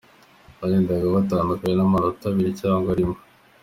[0.59, 3.19] Bagendaga batandukanwa n’amanota abiri cyangwa rimwe.